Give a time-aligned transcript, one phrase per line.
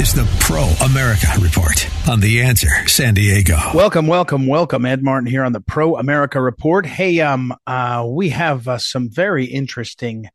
[0.00, 3.58] Is the Pro America Report on The Answer San Diego.
[3.74, 4.86] Welcome, welcome, welcome.
[4.86, 6.86] Ed Martin here on the Pro America Report.
[6.86, 10.30] Hey, um, uh, we have uh, some very interesting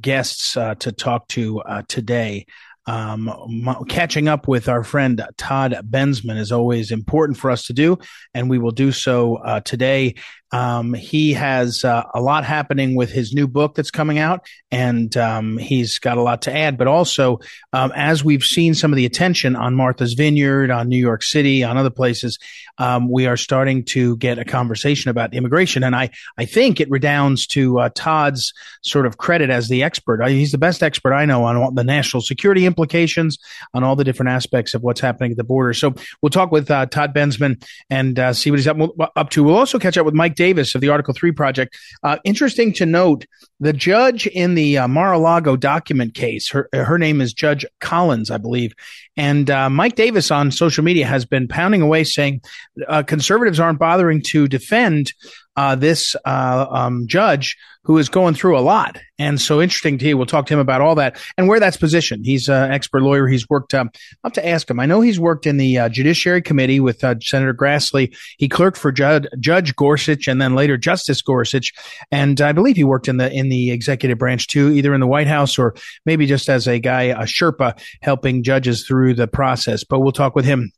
[0.00, 2.46] guests uh, to talk to uh, today.
[2.86, 7.98] Um, catching up with our friend Todd Bensman is always important for us to do,
[8.32, 10.14] and we will do so uh, today.
[10.52, 15.16] Um, he has uh, a lot happening with his new book that's coming out, and
[15.16, 16.76] um, he's got a lot to add.
[16.76, 17.40] But also,
[17.72, 21.62] um, as we've seen some of the attention on Martha's Vineyard, on New York City,
[21.62, 22.38] on other places,
[22.78, 25.84] um, we are starting to get a conversation about immigration.
[25.84, 30.26] And I, I think it redounds to uh, Todd's sort of credit as the expert.
[30.28, 33.38] He's the best expert I know on all the national security implications,
[33.74, 35.74] on all the different aspects of what's happening at the border.
[35.74, 38.78] So we'll talk with uh, Todd Bensman and uh, see what he's up,
[39.14, 39.44] up to.
[39.44, 41.76] We'll also catch up with Mike Davis of the Article 3 Project.
[42.02, 43.26] Uh, interesting to note,
[43.60, 48.38] the judge in the uh, Mar-a-Lago document case, her, her name is Judge Collins, I
[48.38, 48.72] believe.
[49.18, 52.40] And uh, Mike Davis on social media has been pounding away saying
[52.88, 55.12] uh, conservatives aren't bothering to defend
[55.56, 58.98] uh, this uh, um, judge who is going through a lot.
[59.18, 60.16] And so interesting to you.
[60.16, 62.26] We'll talk to him about all that and where that's positioned.
[62.26, 63.26] He's an expert lawyer.
[63.26, 63.90] He's worked, um,
[64.22, 64.78] I'll have to ask him.
[64.78, 68.14] I know he's worked in the uh, Judiciary Committee with uh, Senator Grassley.
[68.36, 71.72] He clerked for Judge, Judge Gorsuch and then later Justice Gorsuch.
[72.10, 75.06] And I believe he worked in the, in the executive branch too, either in the
[75.06, 79.84] White House or maybe just as a guy, a Sherpa helping judges through the process.
[79.84, 80.70] But we'll talk with him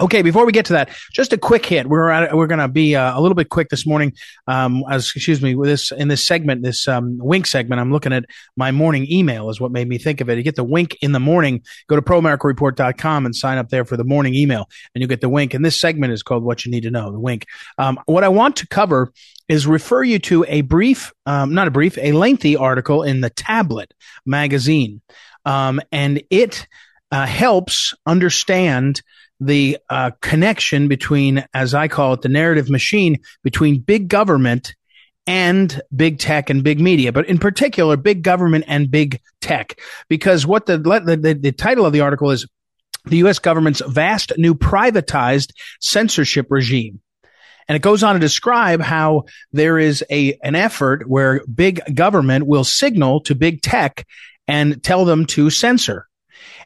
[0.00, 1.86] Okay, before we get to that, just a quick hit.
[1.86, 4.12] We're at, we're going to be uh, a little bit quick this morning.
[4.48, 8.12] Um, as excuse me, with this in this segment, this um, wink segment, I'm looking
[8.12, 8.24] at
[8.56, 10.36] my morning email is what made me think of it.
[10.36, 11.62] You get the wink in the morning.
[11.86, 15.28] Go to proamericareport.com and sign up there for the morning email, and you get the
[15.28, 15.54] wink.
[15.54, 17.46] And this segment is called "What You Need to Know." The wink.
[17.78, 19.12] Um, what I want to cover
[19.48, 23.30] is refer you to a brief, um, not a brief, a lengthy article in the
[23.30, 23.94] Tablet
[24.26, 25.02] magazine,
[25.44, 26.66] um, and it
[27.12, 29.00] uh, helps understand
[29.40, 34.74] the uh, connection between, as I call it, the narrative machine between big government
[35.26, 39.78] and big tech and big media, but in particular, big government and big tech.
[40.08, 42.46] Because what the, the, the title of the article is
[43.06, 43.38] the U.S.
[43.38, 47.00] government's vast new privatized censorship regime.
[47.68, 52.46] And it goes on to describe how there is a, an effort where big government
[52.46, 54.06] will signal to big tech
[54.46, 56.06] and tell them to censor.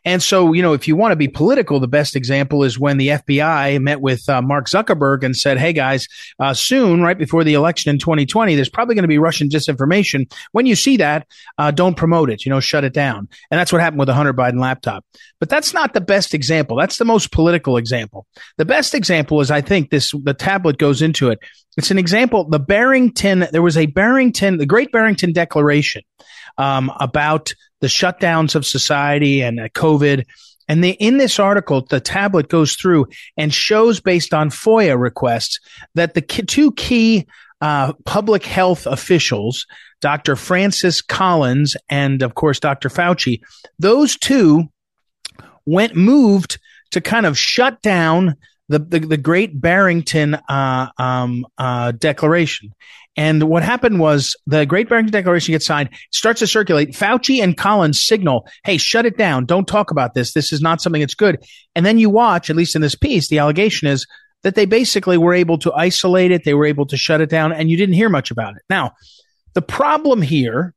[0.05, 2.99] And so, you know, if you want to be political, the best example is when
[2.99, 7.45] the FBI met with uh, Mark Zuckerberg and said, Hey guys, uh, soon, right before
[7.45, 10.33] the election in 2020, there's probably going to be Russian disinformation.
[10.53, 11.27] When you see that,
[11.59, 13.29] uh, don't promote it, you know, shut it down.
[13.51, 15.05] And that's what happened with the Hunter Biden laptop.
[15.41, 16.77] But that's not the best example.
[16.77, 18.27] That's the most political example.
[18.57, 21.39] The best example is, I think this, the tablet goes into it.
[21.77, 22.49] It's an example.
[22.49, 26.03] The Barrington, there was a Barrington, the Great Barrington Declaration
[26.59, 30.25] um, about the shutdowns of society and uh, COVID.
[30.69, 35.61] And the, in this article, the tablet goes through and shows based on FOIA requests
[35.95, 37.27] that the two key
[37.61, 39.67] uh, public health officials,
[40.01, 40.37] Dr.
[40.37, 42.89] Francis Collins and of course Dr.
[42.89, 43.41] Fauci,
[43.79, 44.69] those two
[45.67, 46.59] went moved
[46.91, 48.37] to kind of shut down
[48.69, 52.75] the the, the Great Barrington uh, um, uh, Declaration.
[53.17, 56.91] And what happened was the Great Barrington Declaration gets signed, starts to circulate.
[56.91, 59.45] Fauci and Collins signal, hey, shut it down.
[59.45, 60.35] Don't talk about this.
[60.35, 61.45] This is not something that's good.
[61.75, 64.07] And then you watch, at least in this piece, the allegation is
[64.45, 66.45] that they basically were able to isolate it.
[66.45, 68.63] They were able to shut it down and you didn't hear much about it.
[68.71, 68.93] Now,
[69.55, 70.73] the problem here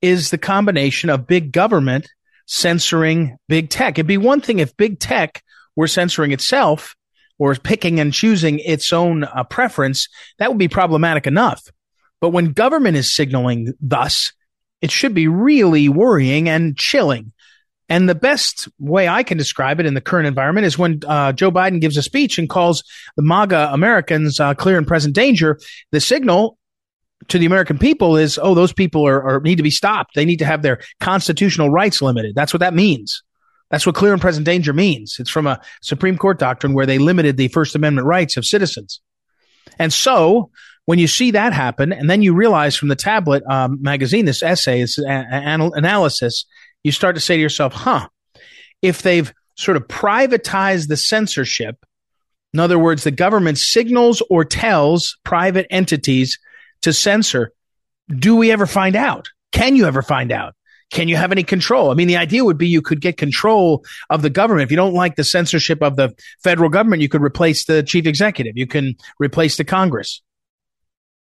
[0.00, 2.08] is the combination of big government
[2.46, 3.98] censoring big tech.
[3.98, 5.42] It'd be one thing if big tech
[5.76, 6.94] were censoring itself
[7.38, 10.08] or picking and choosing its own uh, preference,
[10.38, 11.62] that would be problematic enough.
[12.20, 14.32] But when government is signaling thus,
[14.80, 17.32] it should be really worrying and chilling.
[17.88, 21.32] And the best way I can describe it in the current environment is when uh,
[21.32, 22.82] Joe Biden gives a speech and calls
[23.16, 25.58] the MAGA Americans uh, clear and present danger.
[25.92, 26.56] The signal
[27.28, 30.14] to the American people is, oh, those people are, are need to be stopped.
[30.14, 32.34] They need to have their constitutional rights limited.
[32.34, 33.22] That's what that means.
[33.74, 35.16] That's what clear and present danger means.
[35.18, 39.00] It's from a Supreme Court doctrine where they limited the First Amendment rights of citizens.
[39.80, 40.50] And so
[40.84, 44.44] when you see that happen, and then you realize from the tablet um, magazine, this
[44.44, 46.44] essay, this a- analysis,
[46.84, 48.06] you start to say to yourself, huh,
[48.80, 51.84] if they've sort of privatized the censorship,
[52.52, 56.38] in other words, the government signals or tells private entities
[56.82, 57.50] to censor,
[58.08, 59.30] do we ever find out?
[59.50, 60.54] Can you ever find out?
[60.90, 61.90] Can you have any control?
[61.90, 64.64] I mean, the idea would be you could get control of the government.
[64.64, 68.06] If you don't like the censorship of the federal government, you could replace the chief
[68.06, 68.56] executive.
[68.56, 70.22] You can replace the Congress.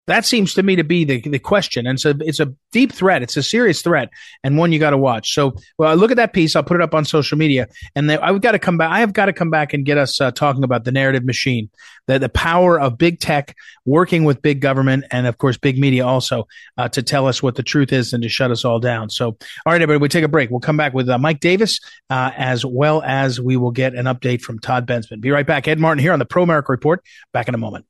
[0.07, 1.87] That seems to me to be the, the question.
[1.87, 3.23] And so it's a deep threat.
[3.23, 4.09] It's a serious threat
[4.43, 5.33] and one you got to watch.
[5.33, 6.55] So, well, look at that piece.
[6.55, 8.91] I'll put it up on social media and then I've got to come back.
[8.91, 11.69] I have got to come back and get us uh, talking about the narrative machine,
[12.07, 13.55] the, the power of big tech
[13.85, 16.47] working with big government and of course, big media also
[16.77, 19.09] uh, to tell us what the truth is and to shut us all down.
[19.09, 19.37] So, all
[19.73, 20.51] right, everybody, we take a break.
[20.51, 21.79] We'll come back with uh, Mike Davis
[22.11, 25.19] uh, as well as we will get an update from Todd Bensman.
[25.19, 25.67] Be right back.
[25.67, 27.03] Ed Martin here on the Pro America Report.
[27.33, 27.85] Back in a moment.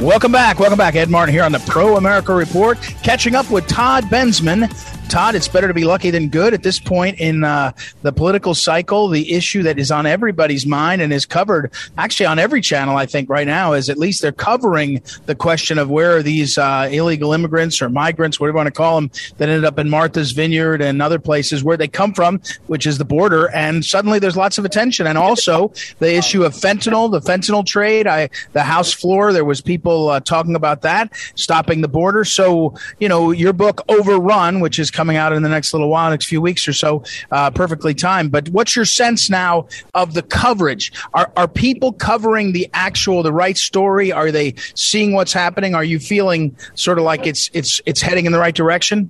[0.00, 0.60] Welcome back.
[0.60, 0.94] Welcome back.
[0.94, 4.70] Ed Martin here on the Pro America Report, catching up with Todd Bensman
[5.08, 7.72] Todd, it's better to be lucky than good at this point in uh,
[8.02, 9.08] the political cycle.
[9.08, 13.06] The issue that is on everybody's mind and is covered actually on every channel, I
[13.06, 16.88] think, right now is at least they're covering the question of where are these uh,
[16.92, 20.32] illegal immigrants or migrants, whatever you want to call them, that ended up in Martha's
[20.32, 23.50] Vineyard and other places where they come from, which is the border.
[23.54, 25.06] And suddenly there's lots of attention.
[25.06, 28.06] And also the issue of fentanyl, the fentanyl trade.
[28.06, 32.24] I, the House floor, there was people uh, talking about that, stopping the border.
[32.24, 36.10] So, you know, your book, Overrun, which is coming out in the next little while,
[36.10, 38.32] next few weeks or so, uh, perfectly timed.
[38.32, 40.92] But what's your sense now of the coverage?
[41.14, 44.10] Are, are people covering the actual, the right story?
[44.10, 45.76] Are they seeing what's happening?
[45.76, 49.08] Are you feeling sort of like it's, it's, it's heading in the right direction?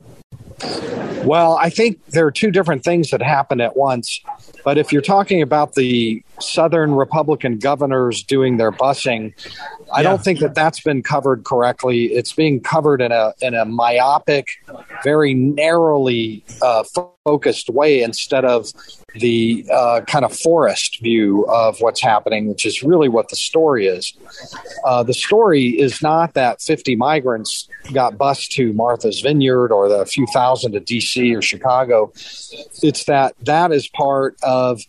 [1.24, 4.20] Well, I think there are two different things that happen at once.
[4.64, 9.32] But if you're talking about the Southern Republican governors doing their busing,
[9.92, 10.10] I yeah.
[10.10, 12.06] don't think that that's been covered correctly.
[12.06, 14.48] It's being covered in a in a myopic,
[15.02, 16.84] very narrowly uh,
[17.24, 18.72] focused way instead of
[19.14, 23.86] the uh, kind of forest view of what's happening, which is really what the story
[23.86, 24.16] is.
[24.84, 30.06] Uh, the story is not that 50 migrants got bused to Martha's Vineyard or the
[30.06, 31.34] few thousand to D.C.
[31.34, 32.12] or Chicago.
[32.82, 34.82] It's that that is part of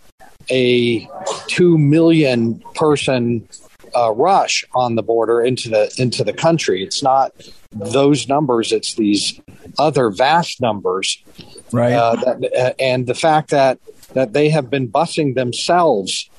[0.49, 1.07] a
[1.47, 3.47] two million person
[3.95, 6.83] uh, rush on the border into the into the country.
[6.83, 7.33] It's not
[7.71, 9.39] those numbers; it's these
[9.77, 11.23] other vast numbers.
[11.71, 11.93] Right.
[11.93, 13.79] Uh, that, uh, and the fact that
[14.13, 16.29] that they have been busing themselves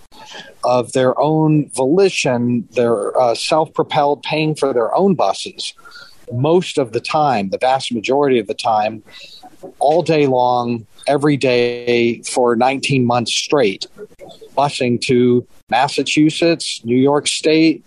[0.65, 5.73] of their own volition, they're uh, self-propelled, paying for their own buses
[6.33, 9.03] most of the time, the vast majority of the time,
[9.79, 13.87] all day long, every day for 19 months straight,
[14.57, 17.85] busing to Massachusetts, New York State,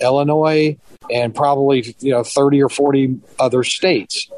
[0.00, 0.76] Illinois,
[1.10, 4.30] and probably you know 30 or 40 other states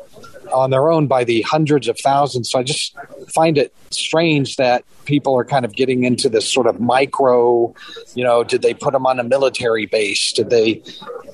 [0.53, 2.51] on their own by the hundreds of thousands.
[2.51, 2.97] So I just
[3.29, 7.75] find it strange that people are kind of getting into this sort of micro,
[8.15, 10.33] you know, did they put them on a military base?
[10.33, 10.83] Did they,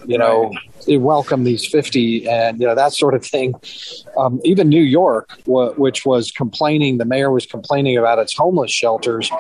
[0.07, 0.53] you know,
[0.89, 3.55] welcome these 50 and, you know, that sort of thing.
[4.17, 8.71] Um, even New York, w- which was complaining, the mayor was complaining about its homeless
[8.71, 9.31] shelters,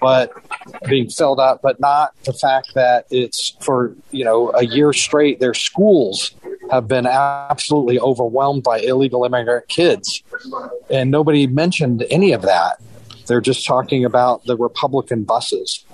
[0.00, 0.32] but
[0.88, 5.40] being filled up, but not the fact that it's for, you know, a year straight,
[5.40, 6.32] their schools
[6.70, 10.22] have been absolutely overwhelmed by illegal immigrant kids.
[10.88, 12.80] And nobody mentioned any of that.
[13.26, 15.84] They're just talking about the Republican buses.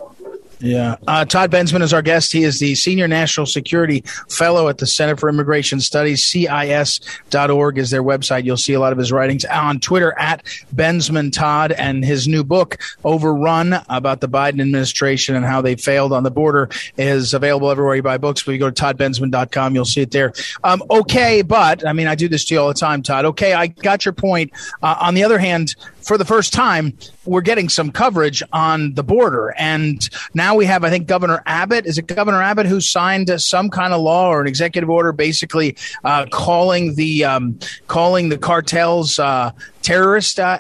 [0.58, 0.96] Yeah.
[1.06, 2.32] Uh, Todd Bensman is our guest.
[2.32, 6.25] He is the Senior National Security Fellow at the Center for Immigration Studies.
[6.25, 8.44] CIS.org is their website.
[8.44, 10.44] You'll see a lot of his writings on Twitter at
[10.75, 16.12] Bensman Todd and his new book, Overrun, about the Biden administration and how they failed
[16.12, 18.42] on the border, is available everywhere you buy books.
[18.42, 20.32] But you go to toddbensman.com, you'll see it there.
[20.64, 23.26] Um, okay, but I mean, I do this to you all the time, Todd.
[23.26, 24.52] Okay, I got your point.
[24.82, 25.75] Uh, on the other hand,
[26.06, 29.52] for the first time, we're getting some coverage on the border.
[29.58, 31.84] And now we have, I think, Governor Abbott.
[31.84, 35.76] Is it Governor Abbott who signed some kind of law or an executive order, basically
[36.04, 37.58] uh, calling the um,
[37.88, 39.50] calling the cartels uh,
[39.82, 40.58] terrorist, uh,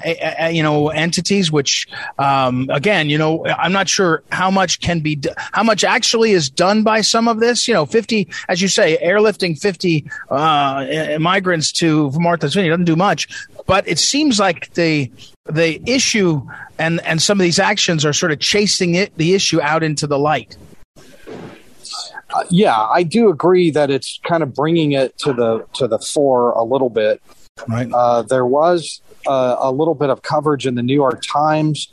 [0.50, 1.52] you know, entities?
[1.52, 1.86] Which,
[2.18, 5.22] um, again, you know, I'm not sure how much can be,
[5.52, 7.68] how much actually is done by some of this.
[7.68, 12.96] You know, 50, as you say, airlifting 50 uh, migrants to Martha's Vineyard doesn't do
[12.96, 13.28] much,
[13.66, 15.08] but it seems like the
[15.48, 16.42] the issue
[16.78, 20.06] and and some of these actions are sort of chasing it the issue out into
[20.06, 20.56] the light.
[20.98, 25.98] Uh, yeah, I do agree that it's kind of bringing it to the to the
[25.98, 27.22] fore a little bit.
[27.68, 27.90] Right.
[27.92, 31.88] Uh, there was uh, a little bit of coverage in the New York Times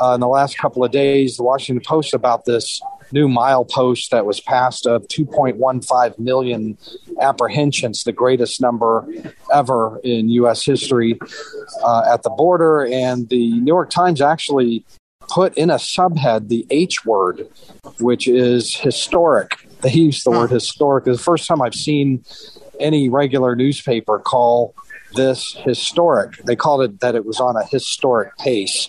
[0.00, 2.80] uh, in the last couple of days, the Washington Post about this
[3.12, 6.76] new milepost that was passed of 2.15 million
[7.20, 9.06] apprehensions, the greatest number
[9.52, 10.64] ever in U.S.
[10.64, 11.18] history
[11.84, 12.86] uh, at the border.
[12.86, 14.84] And the New York Times actually
[15.28, 17.48] put in a subhead the H word,
[18.00, 19.68] which is historic.
[19.82, 21.06] They use the word historic.
[21.06, 22.24] It's the first time I've seen
[22.80, 24.74] any regular newspaper call
[25.14, 26.36] this historic.
[26.44, 28.88] They called it that it was on a historic pace.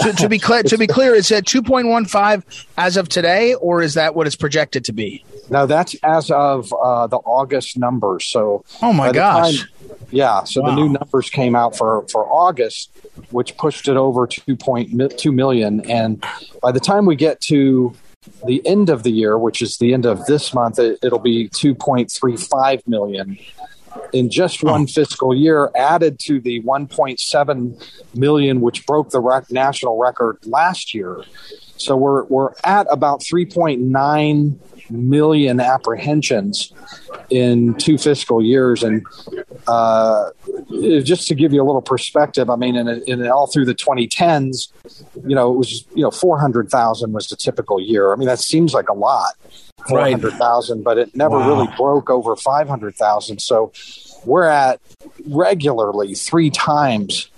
[0.00, 2.42] to, to be clear, to be clear, is it 2.15
[2.76, 5.24] as of today, or is that what it's projected to be?
[5.50, 8.26] No, that's as of uh, the August numbers.
[8.26, 9.68] So, oh my gosh, time,
[10.10, 10.44] yeah.
[10.44, 10.70] So wow.
[10.70, 12.90] the new numbers came out for for August,
[13.30, 16.24] which pushed it over 2.2 million, and
[16.62, 17.94] by the time we get to
[18.44, 21.48] the end of the year, which is the end of this month, it, will be
[21.50, 23.38] 2.35 million
[24.12, 24.86] in just one oh.
[24.86, 31.24] fiscal year, added to the 1.7 million, which broke the rec- national record last year.
[31.76, 34.58] So we're we're at about 3.9
[34.90, 36.72] million apprehensions
[37.30, 39.04] in two fiscal years, and
[39.66, 40.30] uh,
[41.02, 44.68] just to give you a little perspective, I mean, in, in all through the 2010s,
[45.26, 48.12] you know, it was you know 400,000 was the typical year.
[48.12, 49.34] I mean, that seems like a lot,
[49.88, 50.84] 400,000, right.
[50.84, 51.48] but it never wow.
[51.48, 53.40] really broke over 500,000.
[53.40, 53.72] So
[54.26, 54.80] we're at
[55.26, 57.30] regularly three times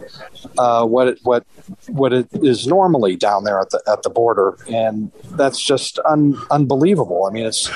[0.59, 1.45] uh, what it, what
[1.89, 6.37] what it is normally down there at the at the border, and that's just un,
[6.51, 7.27] unbelievable.
[7.27, 7.71] I mean, it's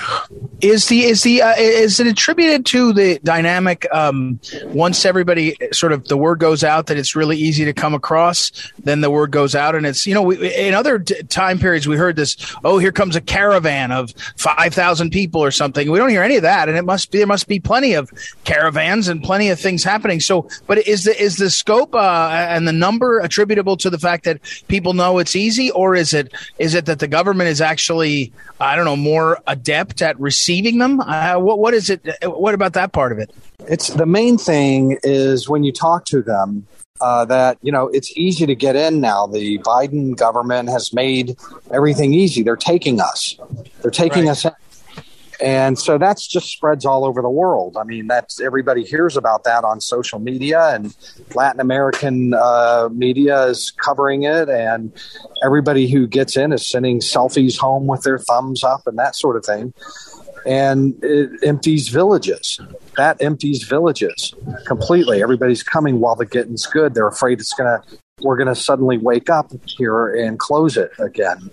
[0.61, 3.87] is the is the uh, is it attributed to the dynamic?
[3.92, 7.95] Um, once everybody sort of the word goes out that it's really easy to come
[7.95, 11.59] across, then the word goes out, and it's you know we, in other t- time
[11.59, 12.37] periods we heard this.
[12.64, 15.90] Oh, here comes a caravan of five thousand people or something.
[15.90, 18.11] We don't hear any of that, and it must be there must be plenty of
[18.45, 20.21] caravans and plenty of things happening.
[20.21, 24.25] So, but is the is the scope uh, and the number attributable to the fact
[24.25, 28.33] that people know it's easy, or is it is it that the government is actually
[28.61, 31.01] I don't know more adept at receiving them?
[31.01, 32.07] Uh, what what is it?
[32.25, 33.33] What about that part of it?
[33.69, 36.67] It's the main thing is when you talk to them.
[37.01, 39.27] Uh, that you know it's easy to get in now.
[39.27, 41.37] The Biden government has made
[41.73, 42.45] everything easy.
[42.45, 43.37] They're taking us.
[43.81, 44.31] They're taking right.
[44.31, 44.53] us in
[45.43, 47.77] and so that's just spreads all over the world.
[47.77, 50.97] I mean, that's everybody hears about that on social media, and
[51.35, 54.93] Latin American uh, media is covering it, and
[55.45, 59.37] everybody who gets in is sending selfies home with their thumbs up and that sort
[59.37, 59.75] of thing.
[60.47, 62.61] And it empties villages.
[62.97, 64.35] That empties villages
[64.67, 65.23] completely.
[65.23, 66.95] Everybody's coming while the getting's good.
[66.95, 70.93] They're afraid it's going to we're going to suddenly wake up here and close it
[70.99, 71.50] again.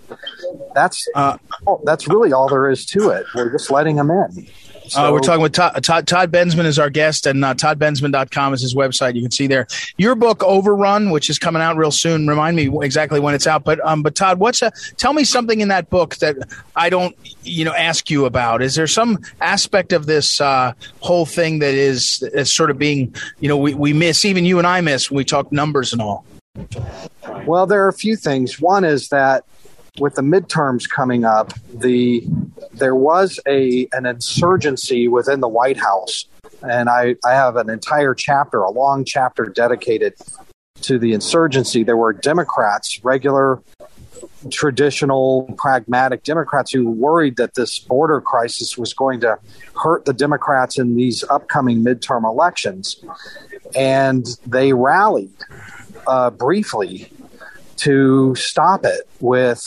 [0.74, 1.38] That's uh,
[1.84, 3.26] that's really all there is to it.
[3.34, 4.48] We're just letting them in.
[4.90, 8.54] So, uh, we're talking with Todd, Todd, Todd, Bensman is our guest, and uh, toddbensman.com
[8.54, 9.14] is his website.
[9.14, 12.26] You can see there your book Overrun, which is coming out real soon.
[12.26, 13.62] Remind me exactly when it's out.
[13.62, 16.36] But um, but Todd, what's a, tell me something in that book that
[16.74, 18.62] I don't you know ask you about?
[18.62, 23.14] Is there some aspect of this uh, whole thing that is, is sort of being
[23.38, 26.02] you know we, we miss even you and I miss when we talk numbers and
[26.02, 26.24] all?
[27.46, 28.60] Well, there are a few things.
[28.60, 29.44] One is that
[29.98, 32.24] with the midterms coming up, the
[32.72, 36.26] there was a an insurgency within the White House,
[36.62, 40.14] and I, I have an entire chapter, a long chapter dedicated
[40.82, 41.82] to the insurgency.
[41.82, 43.62] There were Democrats, regular,
[44.50, 49.38] traditional, pragmatic Democrats who worried that this border crisis was going to
[49.82, 53.04] hurt the Democrats in these upcoming midterm elections,
[53.74, 55.32] and they rallied
[56.10, 56.94] uh, briefly
[57.76, 59.60] to stop it with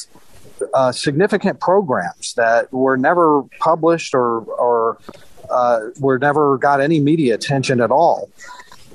[0.74, 4.98] uh, significant programs that were never published or, or
[5.50, 8.30] uh, were never got any media attention at all.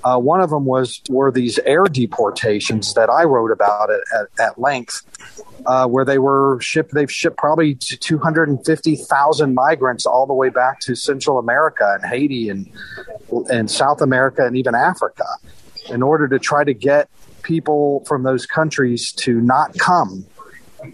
[0.04, 4.26] Uh, one of them was were these air deportations that I wrote about at, at,
[4.46, 5.02] at length,
[5.66, 6.94] uh, where they were shipped.
[6.94, 11.36] They've shipped probably two hundred and fifty thousand migrants all the way back to Central
[11.38, 12.70] America and Haiti and
[13.50, 15.26] and South America and even Africa,
[15.90, 17.10] in order to try to get
[17.48, 20.26] people from those countries to not come,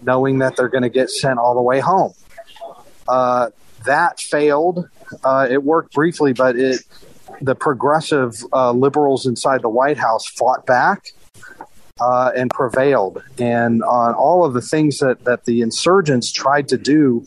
[0.01, 2.13] knowing that they're going to get sent all the way home.
[3.07, 3.49] Uh,
[3.85, 4.89] that failed.
[5.23, 6.81] Uh, it worked briefly, but it
[7.41, 11.11] the progressive uh, liberals inside the White House fought back
[11.99, 13.21] uh, and prevailed.
[13.37, 17.25] And on all of the things that, that the insurgents tried to do,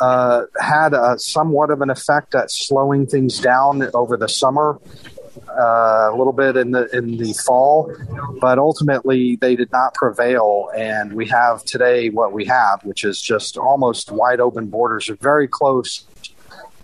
[0.00, 4.78] uh, had a, somewhat of an effect at slowing things down over the summer
[5.48, 7.94] uh, a little bit in the in the fall,
[8.40, 13.20] but ultimately they did not prevail, and we have today what we have, which is
[13.20, 16.04] just almost wide open borders, very close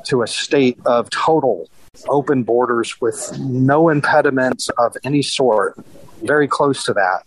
[0.04, 1.68] to a state of total
[2.08, 5.76] open borders with no impediments of any sort.
[6.22, 7.22] Very close to that.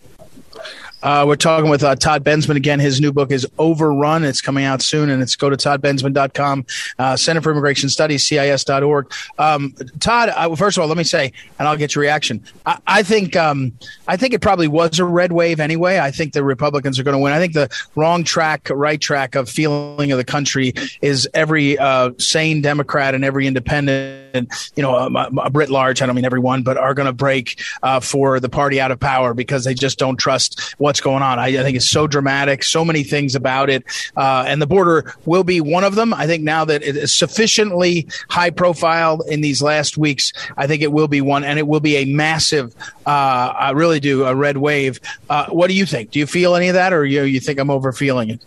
[1.03, 2.79] Uh, we're talking with uh, Todd Bensman again.
[2.79, 4.23] His new book is Overrun.
[4.23, 6.65] It's coming out soon, and it's go to toddbensman.com,
[6.99, 9.11] uh, Center for Immigration Studies, CIS.org.
[9.39, 12.43] Um, Todd, I, first of all, let me say, and I'll get your reaction.
[12.65, 13.73] I, I think um,
[14.07, 15.99] I think it probably was a red wave anyway.
[15.99, 17.33] I think the Republicans are going to win.
[17.33, 22.11] I think the wrong track, right track of feeling of the country is every uh,
[22.17, 26.01] sane Democrat and every independent, you know, a, a Brit large.
[26.01, 28.99] I don't mean everyone, but are going to break uh, for the party out of
[28.99, 31.39] power because they just don't trust what what's going on.
[31.39, 33.85] I, I, think it's so dramatic, so many things about it,
[34.17, 36.13] uh, and the border will be one of them.
[36.13, 40.81] I think now that it is sufficiently high profile in these last weeks, I think
[40.81, 42.75] it will be one, and it will be a massive.
[43.05, 44.99] Uh, I really do a red wave.
[45.29, 46.11] Uh, what do you think?
[46.11, 48.45] Do you feel any of that, or you you think I'm overfeeling it?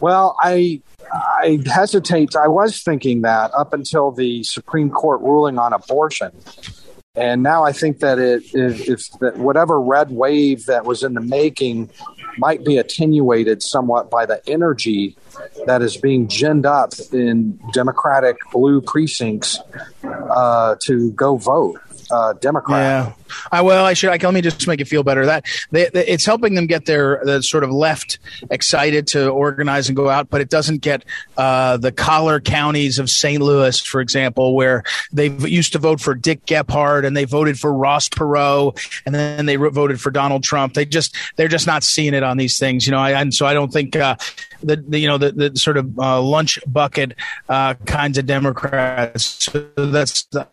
[0.00, 2.34] Well, I I hesitate.
[2.34, 6.32] I was thinking that up until the Supreme Court ruling on abortion.
[7.14, 11.20] And now I think that it is that whatever red wave that was in the
[11.20, 11.90] making
[12.38, 15.14] might be attenuated somewhat by the energy
[15.66, 19.58] that is being ginned up in Democratic blue precincts
[20.02, 21.78] uh, to go vote
[22.12, 23.06] uh, Democrat.
[23.06, 23.12] Yeah.
[23.50, 24.10] I, well, I should.
[24.10, 25.24] I, can let me just make it feel better.
[25.26, 28.18] That they, they, it's helping them get their the sort of left
[28.50, 31.04] excited to organize and go out, but it doesn't get
[31.36, 33.42] uh, the collar counties of St.
[33.42, 37.72] Louis, for example, where they used to vote for Dick Gephardt and they voted for
[37.72, 40.74] Ross Perot, and then they voted for Donald Trump.
[40.74, 42.98] They just they're just not seeing it on these things, you know.
[42.98, 44.16] I, and so I don't think uh,
[44.62, 47.14] the, the, you know the, the sort of uh, lunch bucket
[47.48, 49.50] uh, kinds of Democrats.
[49.52, 50.46] So that's the,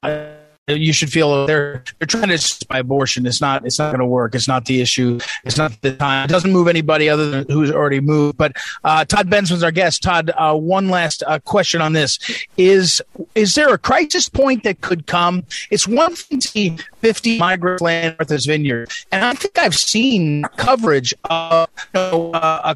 [0.77, 3.25] you should feel they're they're trying to buy abortion.
[3.25, 4.35] It's not it's not going to work.
[4.35, 5.19] It's not the issue.
[5.43, 6.25] It's not the time.
[6.25, 8.38] It doesn't move anybody other than who's already moved.
[8.38, 10.03] But uh, Todd Bensman's our guest.
[10.03, 12.19] Todd, uh, one last uh, question on this:
[12.57, 13.01] is
[13.35, 15.43] is there a crisis point that could come?
[15.71, 20.43] It's one thing to see 50 migrants land Martha's Vineyard, and I think I've seen
[20.58, 22.75] coverage of you know, uh,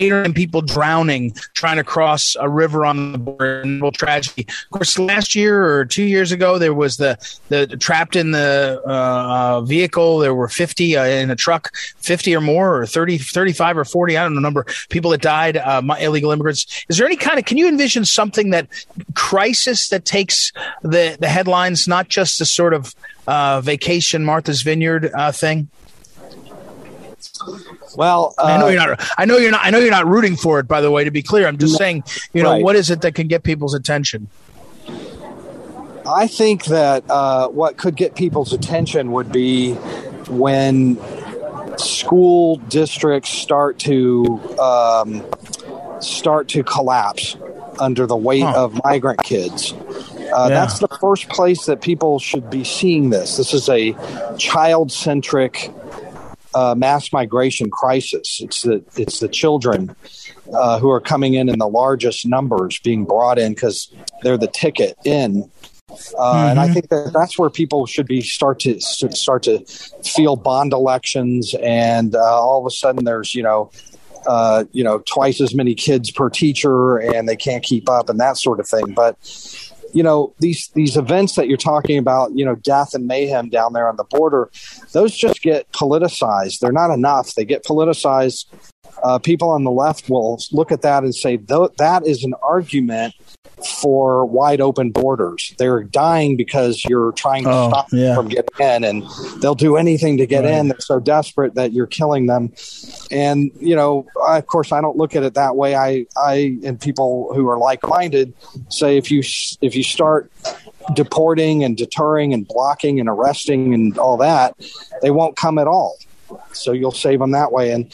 [0.00, 3.64] eight or nine people drowning trying to cross a river on the border.
[3.92, 4.46] Tragedy.
[4.48, 7.17] Of course, last year or two years ago, there was the
[7.48, 10.18] the, trapped in the uh, uh, vehicle.
[10.18, 14.16] There were 50 uh, in a truck, 50 or more, or 30, 35 or 40.
[14.16, 16.84] I don't know number people that died, uh, illegal immigrants.
[16.88, 17.44] Is there any kind of?
[17.44, 18.68] Can you envision something that
[19.14, 20.52] crisis that takes
[20.82, 22.94] the the headlines, not just the sort of
[23.26, 25.68] uh, vacation Martha's Vineyard uh, thing?
[27.96, 29.10] Well, uh, I know you're not.
[29.18, 29.64] I know you're not.
[29.64, 30.68] I know you're not rooting for it.
[30.68, 32.04] By the way, to be clear, I'm just saying.
[32.32, 32.62] You know, right.
[32.62, 34.28] what is it that can get people's attention?
[36.08, 39.74] I think that uh, what could get people's attention would be
[40.28, 40.98] when
[41.78, 45.24] school districts start to um,
[46.00, 47.36] start to collapse
[47.78, 48.64] under the weight huh.
[48.64, 49.72] of migrant kids.
[49.72, 50.48] Uh, yeah.
[50.48, 53.36] That's the first place that people should be seeing this.
[53.36, 53.94] This is a
[54.36, 55.70] child centric
[56.54, 58.40] uh, mass migration crisis.
[58.42, 59.94] It's the it's the children
[60.52, 63.92] uh, who are coming in in the largest numbers being brought in because
[64.22, 65.50] they're the ticket in
[65.88, 66.50] mm-hmm.
[66.50, 66.74] And I mm-hmm.
[66.74, 69.64] think that that's where people should be start to start to
[70.04, 73.70] feel bond elections, and uh, all of a sudden there's you know
[74.26, 78.20] uh, you know twice as many kids per teacher, and they can't keep up, and
[78.20, 78.92] that sort of thing.
[78.94, 79.16] But
[79.92, 83.72] you know these these events that you're talking about, you know, death and mayhem down
[83.72, 84.50] there on the border,
[84.92, 86.60] those just get politicized.
[86.60, 87.34] They're not enough.
[87.34, 88.46] They get politicized.
[89.02, 93.14] Uh, people on the left will look at that and say that is an argument
[93.80, 95.54] for wide open borders.
[95.58, 98.14] They're dying because you're trying to oh, stop yeah.
[98.14, 99.04] them from getting in, and
[99.40, 100.54] they'll do anything to get right.
[100.54, 100.68] in.
[100.68, 102.52] They're so desperate that you're killing them.
[103.10, 105.74] And you know, I, of course, I don't look at it that way.
[105.74, 108.34] I, I, and people who are like-minded
[108.70, 109.22] say if you
[109.60, 110.30] if you start
[110.94, 114.54] deporting and deterring and blocking and arresting and all that,
[115.02, 115.96] they won't come at all.
[116.52, 117.72] So you'll save them that way.
[117.72, 117.86] And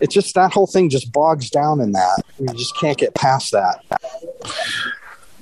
[0.00, 2.22] it's just that whole thing just bogs down in that.
[2.38, 3.84] You just can't get past that.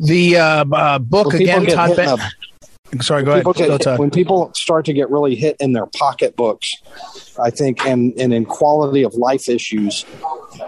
[0.00, 1.96] The uh, uh, book again, Todd.
[1.96, 2.18] Ben-
[3.02, 3.44] Sorry, go ahead.
[3.54, 6.74] Get, go, when people start to get really hit in their pocketbooks,
[7.38, 10.04] I think, and, and in quality of life issues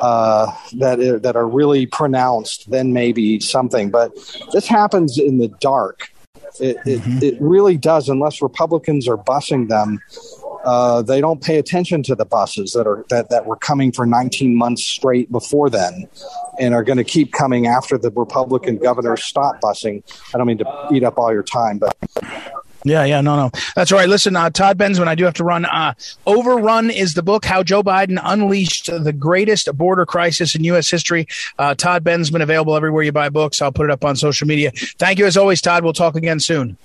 [0.01, 3.91] uh, that are, that are really pronounced, then maybe something.
[3.91, 4.13] But
[4.53, 6.11] this happens in the dark.
[6.61, 7.17] It, mm-hmm.
[7.17, 9.99] it, it really does, unless Republicans are busing them
[10.65, 14.07] uh, they don't pay attention to the buses that are that, that were coming for
[14.07, 16.09] 19 months straight before then
[16.59, 20.03] and are going to keep coming after the Republican governors stop busing.
[20.35, 21.97] I don't mean to eat up all your time, but
[22.85, 24.09] Yeah, yeah, no, no, that's right.
[24.09, 25.65] Listen, uh, Todd Bensman, I do have to run.
[25.65, 25.95] Uh,
[26.27, 30.91] Overrun is the book, How Joe Biden Unleashed the Greatest Border Crisis in U.S.
[30.91, 31.29] History.
[31.59, 33.63] Uh, Todd Bensman, available everywhere you buy books.
[33.63, 34.73] I'll put it up on social media.
[34.99, 35.85] Thank you as always, Todd.
[35.85, 36.77] We'll talk again soon.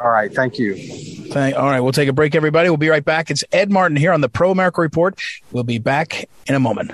[0.00, 0.74] All right, thank you.
[0.74, 2.68] Thank, all right, we'll take a break, everybody.
[2.68, 3.30] We'll be right back.
[3.30, 5.20] It's Ed Martin here on the Pro America Report.
[5.52, 6.90] We'll be back in a moment.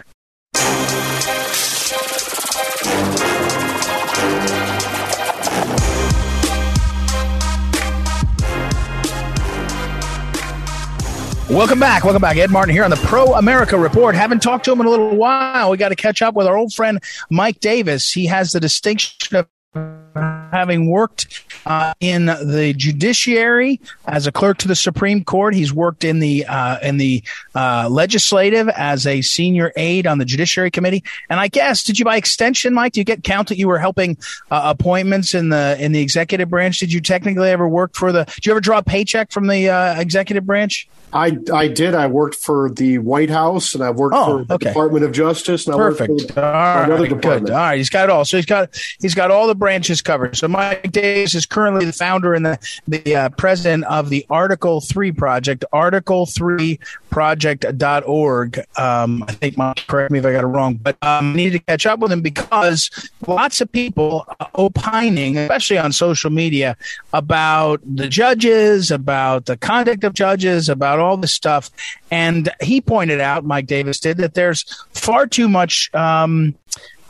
[11.48, 12.04] Welcome back.
[12.04, 12.36] Welcome back.
[12.36, 14.14] Ed Martin here on the Pro America Report.
[14.14, 15.70] Haven't talked to him in a little while.
[15.70, 18.12] We got to catch up with our old friend Mike Davis.
[18.12, 24.68] He has the distinction of having worked uh, in the judiciary as a clerk to
[24.68, 25.54] the Supreme Court.
[25.54, 27.22] He's worked in the uh, in the
[27.54, 31.04] uh, legislative as a senior aide on the Judiciary Committee.
[31.28, 32.92] And I guess did you by extension, Mike?
[32.94, 33.58] Do you get counted?
[33.58, 34.16] You were helping
[34.50, 36.78] uh, appointments in the in the executive branch.
[36.78, 38.24] Did you technically ever work for the?
[38.24, 40.88] Did you ever draw a paycheck from the uh, executive branch?
[41.12, 41.94] I I did.
[41.94, 44.68] I worked for the White House, and I worked oh, for the okay.
[44.68, 45.66] Department of Justice.
[45.66, 46.08] And Perfect.
[46.08, 47.46] I worked for all right, another department.
[47.46, 47.52] Good.
[47.52, 48.24] All right, he's got it all.
[48.24, 50.36] So he's got he's got all the branches covered.
[50.36, 54.80] So Mike Davis is currently the founder and the the uh, president of the Article
[54.80, 55.64] Three Project.
[55.72, 58.58] Article Three Project.org.
[58.76, 61.50] Um, I think Mike, correct me if I got it wrong, but um, I need
[61.50, 62.90] to catch up with him because
[63.28, 66.76] lots of people opining, especially on social media,
[67.12, 71.70] about the judges, about the conduct of judges, about all this stuff.
[72.10, 75.94] And he pointed out, Mike Davis did, that there's far too much.
[75.94, 76.54] Um,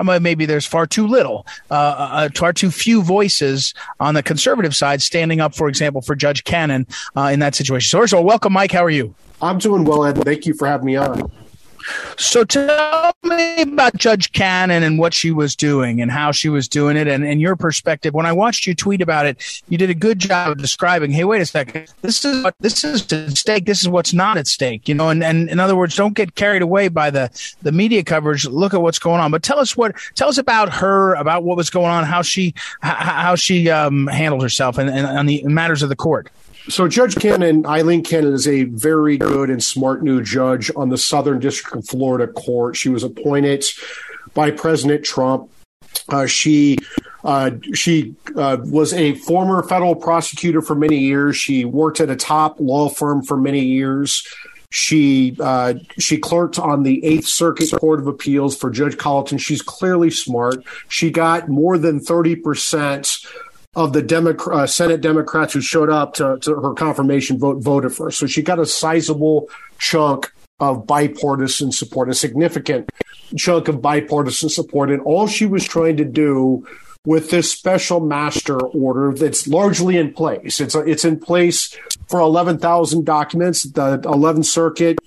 [0.03, 5.03] maybe there's far too little, uh, uh, far too few voices on the conservative side
[5.03, 6.87] standing up, for example, for Judge Cannon
[7.17, 7.89] uh, in that situation.
[7.89, 8.73] So, first of all, welcome, Mike.
[8.73, 9.15] How are you?
[9.43, 10.23] I'm doing well, Ed.
[10.25, 11.31] Thank you for having me on.
[12.17, 16.69] So tell me about Judge Cannon and what she was doing and how she was
[16.69, 18.15] doing it and, and your perspective.
[18.15, 21.25] When I watched you tweet about it, you did a good job of describing, hey,
[21.25, 24.47] wait a second, this is what this is at stake, this is what's not at
[24.47, 27.31] stake, you know, and, and in other words, don't get carried away by the,
[27.63, 28.47] the media coverage.
[28.47, 29.31] Look at what's going on.
[29.31, 32.55] But tell us what tell us about her, about what was going on, how she
[32.83, 36.31] how she um, handled herself and, and on the matters of the court.
[36.69, 40.99] So Judge Cannon, Aileen Cannon, is a very good and smart new judge on the
[40.99, 42.77] Southern District of Florida Court.
[42.77, 43.65] She was appointed
[44.35, 45.51] by President Trump.
[46.09, 46.79] Uh, she
[47.25, 51.37] uh, she uh, was a former federal prosecutor for many years.
[51.37, 54.27] She worked at a top law firm for many years.
[54.71, 59.39] She uh, she clerked on the Eighth Circuit Court of Appeals for Judge Colloton.
[59.39, 60.65] She's clearly smart.
[60.89, 63.19] She got more than thirty percent
[63.77, 67.95] of the Democrat, uh, Senate Democrats who showed up to, to her confirmation vote voted
[67.95, 68.11] for her.
[68.11, 72.91] So she got a sizable chunk of bipartisan support, a significant
[73.37, 74.91] chunk of bipartisan support.
[74.91, 76.67] And all she was trying to do
[77.07, 80.61] with this special master order that's largely in place.
[80.61, 81.75] It's it's in place
[82.09, 83.63] for 11,000 documents.
[83.63, 84.99] The 11th Circuit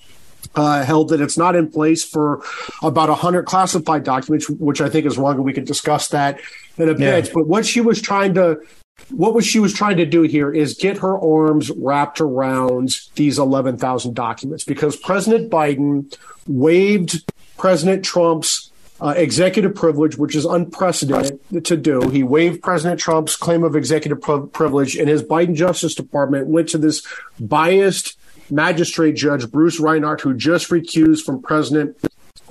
[0.56, 2.44] uh, held that it's not in place for
[2.82, 6.40] about 100 classified documents, which I think is wrong, and we can discuss that
[6.78, 7.32] in a bit.
[7.34, 8.62] But what she was trying to
[9.10, 13.40] what was she was trying to do here is get her arms wrapped around these
[13.40, 16.16] 11,000 documents because President Biden
[16.48, 17.24] waived
[17.58, 22.10] President Trump's uh, executive privilege, which is unprecedented to do.
[22.10, 26.78] He waived President Trump's claim of executive privilege, and his Biden Justice Department went to
[26.78, 27.06] this
[27.40, 28.18] biased
[28.50, 31.98] magistrate judge Bruce Reinhart, who just recused from President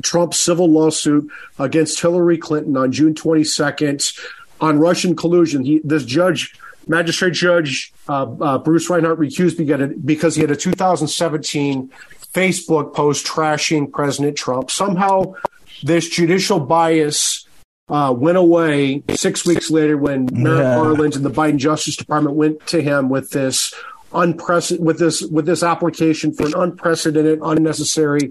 [0.03, 4.19] Trump's civil lawsuit against Hillary Clinton on June 22nd
[4.61, 5.65] on Russian collusion.
[5.65, 6.55] He, this judge,
[6.87, 11.91] magistrate judge uh, uh, Bruce Reinhart, recused because he had a 2017
[12.33, 14.71] Facebook post trashing President Trump.
[14.71, 15.35] Somehow,
[15.83, 17.47] this judicial bias
[17.89, 20.75] uh, went away six weeks later when Merrick yeah.
[20.77, 23.75] Garland and the Biden Justice Department went to him with this
[24.15, 28.31] unprecedented with this with this application for an unprecedented, unnecessary,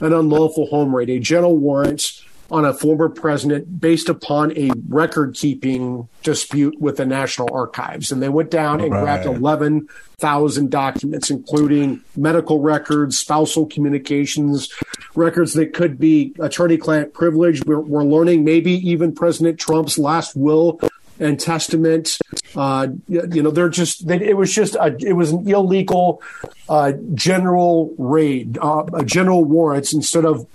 [0.00, 5.34] and unlawful home raid, a general warrant on a former president based upon a record
[5.34, 8.12] keeping dispute with the National Archives.
[8.12, 9.02] And they went down and right.
[9.02, 14.68] grabbed 11,000 documents, including medical records, spousal communications,
[15.14, 17.64] records that could be attorney client privilege.
[17.64, 20.78] We're, we're learning maybe even President Trump's last will
[21.22, 22.18] and Testament.
[22.54, 26.22] Uh, you know, they're just, they, it was just, a, it was an illegal
[26.68, 30.46] uh, general raid, uh, a general warrants instead of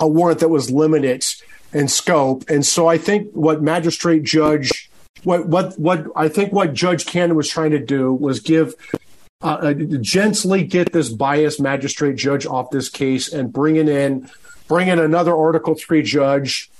[0.00, 1.24] a warrant that was limited
[1.72, 2.48] in scope.
[2.48, 4.90] And so I think what magistrate judge,
[5.24, 8.74] what, what, what I think what Judge Cannon was trying to do was give
[9.42, 14.30] uh, uh, gently get this biased magistrate judge off this case and bring it in,
[14.68, 16.70] bring in another Article Three judge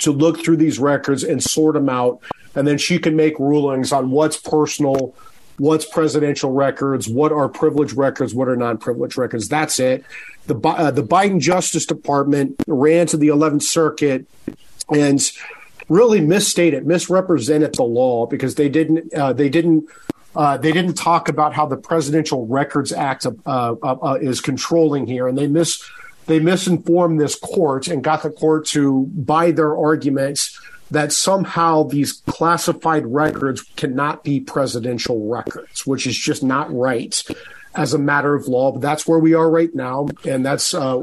[0.00, 2.20] to look through these records and sort them out
[2.54, 5.14] and then she can make rulings on what's personal
[5.58, 9.48] what's presidential records, what are privileged records, what are non-privileged records.
[9.48, 10.04] That's it.
[10.46, 14.26] The uh, the Biden Justice Department ran to the 11th Circuit
[14.88, 15.20] and
[15.88, 19.88] really misstated, misrepresented the law because they didn't uh, they didn't
[20.34, 25.06] uh, they didn't talk about how the Presidential Records Act uh, uh, uh, is controlling
[25.06, 25.82] here, and they mis
[26.28, 30.60] they misinformed this court and got the court to buy their arguments
[30.90, 37.22] that somehow these classified records cannot be presidential records, which is just not right
[37.74, 38.72] as a matter of law.
[38.72, 40.98] But that's where we are right now, and that's uh,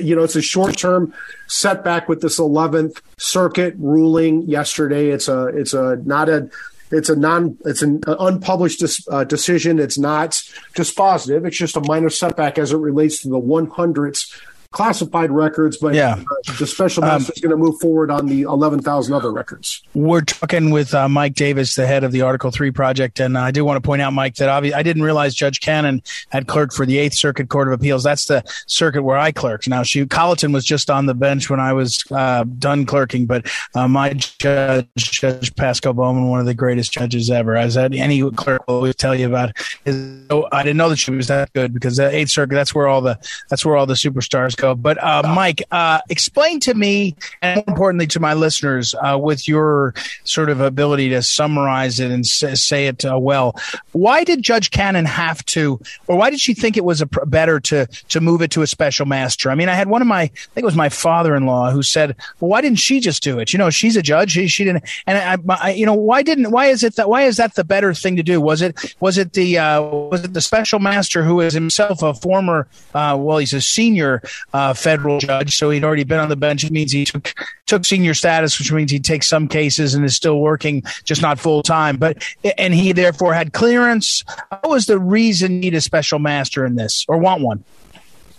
[0.00, 1.14] you know it's a short term
[1.48, 5.10] setback with this 11th Circuit ruling yesterday.
[5.10, 6.50] It's a it's a not a
[6.90, 9.78] it's a non it's an unpublished uh, decision.
[9.78, 10.32] It's not
[10.74, 11.46] dispositive.
[11.46, 14.40] It's just a minor setback as it relates to the 100th
[14.72, 16.14] classified records, but yeah.
[16.14, 19.82] Uh, the special master um, is going to move forward on the 11,000 other records.
[19.94, 23.20] We're talking with uh, Mike Davis, the head of the Article 3 project.
[23.20, 26.02] And I do want to point out, Mike, that obviously I didn't realize Judge Cannon
[26.30, 28.02] had clerked for the Eighth Circuit Court of Appeals.
[28.02, 29.68] That's the circuit where I clerked.
[29.68, 33.50] Now, she Colloton was just on the bench when I was uh, done clerking, but
[33.74, 38.66] uh, my judge, Judge Pasco Bowman, one of the greatest judges ever, as any clerk
[38.66, 39.52] will always tell you about.
[39.84, 42.74] Is, oh, I didn't know that she was that good because the Eighth Circuit, that's
[42.74, 43.18] where all the
[43.50, 48.06] that's where all the superstars But uh, Mike, uh, explain to me, and more importantly
[48.08, 49.94] to my listeners, uh, with your
[50.24, 53.58] sort of ability to summarize it and say, say it uh, well,
[53.92, 57.60] why did Judge Cannon have to, or why did she think it was a, better
[57.60, 59.50] to to move it to a special master?
[59.50, 62.16] I mean, I had one of my, I think it was my father-in-law who said,
[62.40, 63.52] "Well, why didn't she just do it?
[63.52, 64.32] You know, she's a judge.
[64.32, 66.50] She, she didn't." And I, I, you know, why didn't?
[66.50, 67.08] Why is it that?
[67.08, 68.40] Why is that the better thing to do?
[68.40, 72.14] Was it was it the uh, was it the special master who is himself a
[72.14, 74.22] former, uh, well, he's a senior
[74.52, 76.64] federal federal judge, so he'd already been on the bench.
[76.64, 77.34] It means he took
[77.66, 81.38] took senior status, which means he takes some cases and is still working, just not
[81.38, 81.96] full time.
[81.96, 82.22] But
[82.58, 84.24] and he therefore had clearance.
[84.48, 87.64] What was the reason need a special master in this, or want one?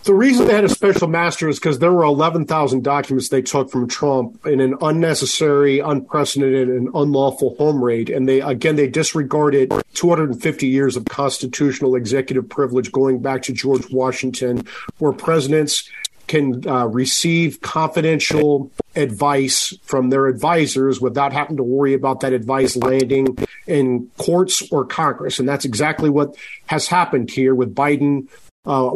[0.04, 3.72] The reason they had a special master is because there were 11,000 documents they took
[3.72, 8.10] from Trump in an unnecessary, unprecedented, and unlawful home raid.
[8.10, 13.90] And they, again, they disregarded 250 years of constitutional executive privilege going back to George
[13.92, 15.90] Washington, where presidents
[16.28, 22.76] can uh, receive confidential advice from their advisors without having to worry about that advice
[22.76, 23.38] landing
[23.68, 25.40] in courts or Congress.
[25.40, 26.36] And that's exactly what
[26.66, 28.28] has happened here with Biden
[28.66, 28.92] uh,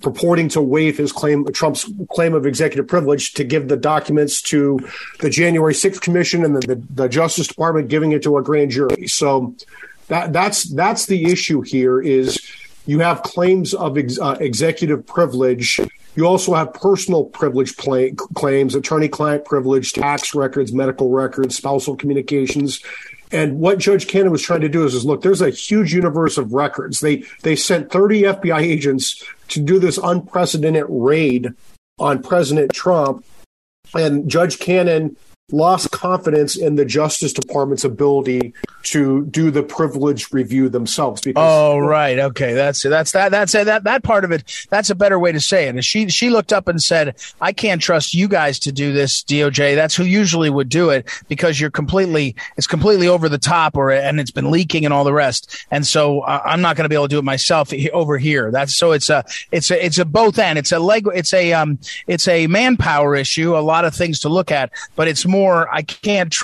[0.00, 4.78] purporting to waive his claim, Trump's claim of executive privilege to give the documents to
[5.20, 8.70] the January 6th commission and the, the, the Justice Department giving it to a grand
[8.70, 9.06] jury.
[9.08, 9.54] So
[10.08, 12.40] that, that's, that's the issue here is
[12.86, 15.80] you have claims of ex, uh, executive privilege
[16.16, 22.82] you also have personal privilege claims, attorney client privilege, tax records, medical records, spousal communications.
[23.32, 26.36] And what Judge Cannon was trying to do is, is look, there's a huge universe
[26.36, 27.00] of records.
[27.00, 31.52] They they sent 30 FBI agents to do this unprecedented raid
[31.98, 33.24] on President Trump.
[33.94, 35.16] And Judge Cannon
[35.52, 41.20] lost confidence in the Justice Department's ability to do the privilege review themselves.
[41.20, 44.66] Because, oh, right, okay, that's that's that that's that that part of it.
[44.70, 45.70] That's a better way to say it.
[45.70, 49.22] And she she looked up and said, "I can't trust you guys to do this,
[49.24, 49.74] DOJ.
[49.74, 53.90] That's who usually would do it because you're completely it's completely over the top, or
[53.90, 55.66] and it's been leaking and all the rest.
[55.70, 58.50] And so uh, I'm not going to be able to do it myself over here.
[58.50, 60.58] That's so it's a it's a it's a both end.
[60.58, 61.06] It's a leg.
[61.14, 63.56] It's a um it's a manpower issue.
[63.56, 66.34] A lot of things to look at, but it's more I can't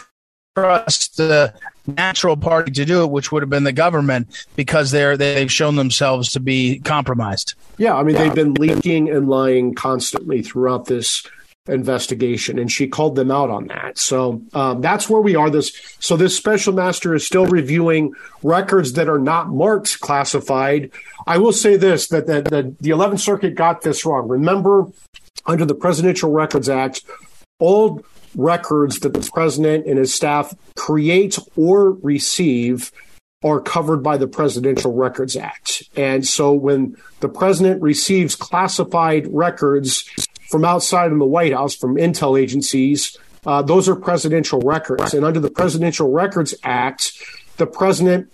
[0.57, 1.55] trust the
[1.87, 5.77] natural party to do it, which would have been the government, because they're they've shown
[5.77, 7.55] themselves to be compromised.
[7.79, 11.27] Yeah, I mean they've been leaking and lying constantly throughout this
[11.69, 13.99] investigation, and she called them out on that.
[13.99, 15.51] So um, that's where we are.
[15.51, 20.91] This so this special master is still reviewing records that are not marked classified.
[21.27, 24.29] I will say this that that, that the Eleventh Circuit got this wrong.
[24.29, 24.87] Remember,
[25.45, 27.03] under the Presidential Records Act,
[27.59, 28.03] all
[28.37, 32.93] records that the president and his staff create or receive
[33.45, 35.83] are covered by the Presidential Records Act.
[35.97, 40.09] And so when the president receives classified records
[40.51, 45.15] from outside of the White House, from intel agencies, uh, those are presidential records.
[45.15, 47.13] And under the Presidential Records Act,
[47.57, 48.33] the president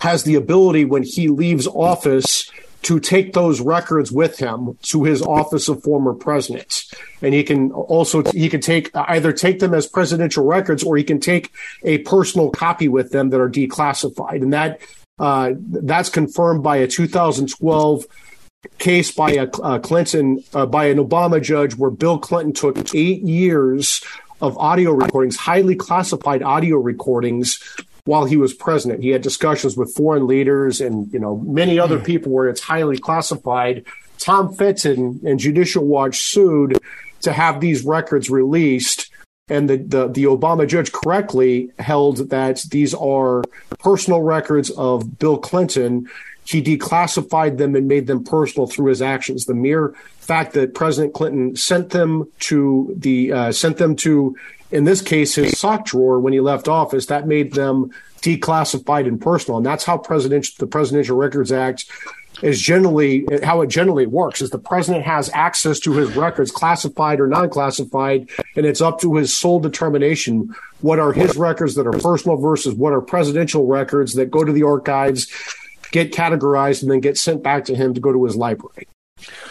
[0.00, 2.50] has the ability when he leaves office
[2.88, 6.84] to take those records with him to his office of former president.
[7.20, 11.04] And he can also, he can take either take them as presidential records or he
[11.04, 14.40] can take a personal copy with them that are declassified.
[14.40, 14.80] And that,
[15.18, 18.06] uh, that's confirmed by a 2012
[18.78, 23.20] case by a, a Clinton, uh, by an Obama judge where Bill Clinton took eight
[23.20, 24.02] years
[24.40, 27.62] of audio recordings, highly classified audio recordings
[28.08, 29.02] while he was president.
[29.02, 32.96] He had discussions with foreign leaders and you know many other people where it's highly
[32.96, 33.84] classified.
[34.16, 36.78] Tom Fitton and Judicial Watch sued
[37.20, 39.10] to have these records released.
[39.50, 43.42] And the, the, the Obama judge correctly held that these are
[43.78, 46.08] personal records of Bill Clinton.
[46.44, 49.44] He declassified them and made them personal through his actions.
[49.44, 54.36] The mere fact that President Clinton sent them to the uh, sent them to
[54.70, 59.20] in this case, his sock drawer when he left office, that made them declassified and
[59.20, 59.58] personal.
[59.58, 61.86] And that's how presidential, the Presidential Records Act
[62.42, 67.20] is generally how it generally works is the president has access to his records classified
[67.20, 71.92] or non-classified and it's up to his sole determination what are his records that are
[71.92, 75.26] personal versus what are presidential records that go to the archives
[75.90, 78.86] get categorized and then get sent back to him to go to his library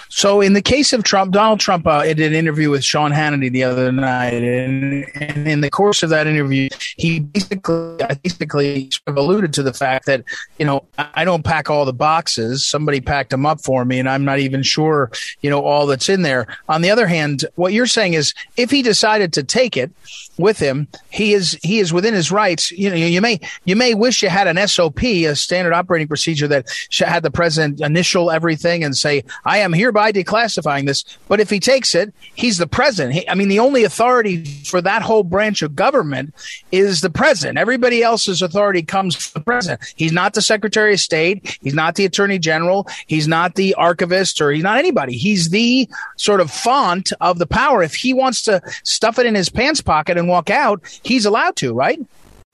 [0.10, 3.52] so, in the case of Trump, Donald Trump uh, did an interview with Sean Hannity
[3.52, 9.08] the other night, and, and in the course of that interview, he basically basically sort
[9.08, 10.24] of alluded to the fact that
[10.58, 14.10] you know I don't pack all the boxes; somebody packed them up for me, and
[14.10, 16.48] I'm not even sure you know all that's in there.
[16.70, 19.92] On the other hand, what you're saying is if he decided to take it
[20.38, 22.72] with him, he is he is within his rights.
[22.72, 26.48] You know, you may you may wish you had an SOP, a standard operating procedure
[26.48, 26.68] that
[27.00, 31.04] had the president initial everything and say, "I am hereby." By declassifying this.
[31.28, 33.16] But if he takes it, he's the president.
[33.16, 36.36] He, I mean, the only authority for that whole branch of government
[36.72, 37.58] is the president.
[37.58, 39.82] Everybody else's authority comes from the president.
[39.96, 41.58] He's not the Secretary of State.
[41.64, 42.88] He's not the Attorney General.
[43.08, 45.18] He's not the archivist or he's not anybody.
[45.18, 47.82] He's the sort of font of the power.
[47.82, 51.56] If he wants to stuff it in his pants pocket and walk out, he's allowed
[51.56, 52.00] to, right?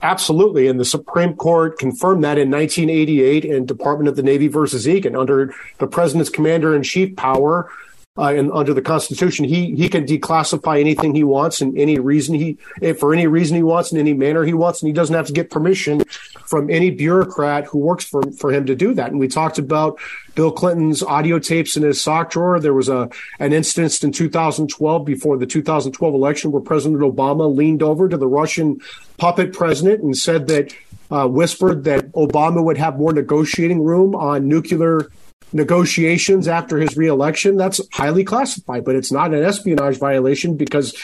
[0.04, 0.68] Absolutely.
[0.68, 5.16] And the Supreme Court confirmed that in 1988 in Department of the Navy versus Egan
[5.16, 7.70] under the president's commander in chief power
[8.18, 12.34] uh, and under the Constitution, he he can declassify anything he wants and any reason
[12.34, 12.58] he
[12.98, 15.32] for any reason he wants in any manner he wants, and he doesn't have to
[15.32, 16.02] get permission
[16.46, 19.10] from any bureaucrat who works for for him to do that.
[19.10, 19.98] And we talked about
[20.34, 22.60] Bill Clinton's audio tapes in his sock drawer.
[22.60, 27.82] There was a an instance in 2012 before the 2012 election where President Obama leaned
[27.82, 28.80] over to the Russian
[29.16, 30.74] puppet president and said that
[31.10, 35.10] uh, whispered that Obama would have more negotiating room on nuclear
[35.52, 40.96] negotiations after his reelection, that's highly classified, but it's not an espionage violation because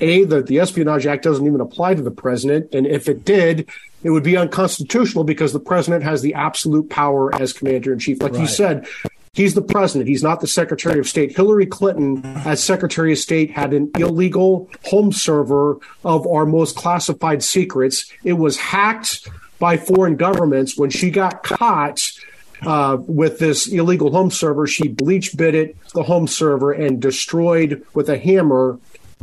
[0.00, 2.74] A, the, the Espionage Act doesn't even apply to the president.
[2.74, 3.68] And if it did,
[4.02, 8.22] it would be unconstitutional because the president has the absolute power as commander in chief.
[8.22, 8.42] Like right.
[8.42, 8.86] you said,
[9.32, 10.08] he's the president.
[10.08, 11.34] He's not the secretary of state.
[11.34, 17.42] Hillary Clinton, as secretary of state, had an illegal home server of our most classified
[17.42, 18.12] secrets.
[18.22, 19.28] It was hacked
[19.58, 22.10] by foreign governments when she got caught
[22.66, 24.66] uh, with this illegal home server.
[24.66, 28.78] She bleach bit it, the home server, and destroyed with a hammer